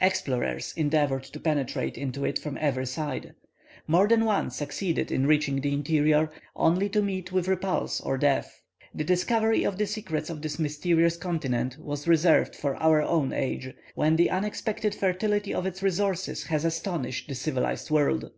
Explorers 0.00 0.72
endeavoured 0.78 1.24
to 1.24 1.38
penetrate 1.38 1.98
into 1.98 2.24
it 2.24 2.38
from 2.38 2.56
every 2.58 2.86
side. 2.86 3.34
More 3.86 4.08
than 4.08 4.24
one 4.24 4.50
succeeded 4.50 5.12
in 5.12 5.26
reaching 5.26 5.60
the 5.60 5.74
interior, 5.74 6.32
only 6.56 6.88
to 6.88 7.02
meet 7.02 7.32
with 7.32 7.48
repulse 7.48 8.00
or 8.00 8.16
death. 8.16 8.62
The 8.94 9.04
discovery 9.04 9.62
of 9.62 9.76
the 9.76 9.86
secrets 9.86 10.30
of 10.30 10.40
this 10.40 10.58
mysterious 10.58 11.18
continent 11.18 11.76
was 11.78 12.08
reserved 12.08 12.56
for 12.56 12.76
our 12.76 13.02
own 13.02 13.34
age, 13.34 13.74
when 13.94 14.16
the 14.16 14.30
unexpected 14.30 14.94
fertility 14.94 15.52
of 15.52 15.66
its 15.66 15.82
resources 15.82 16.44
has 16.44 16.64
astonished 16.64 17.28
the 17.28 17.34
civilized 17.34 17.90
world. 17.90 18.30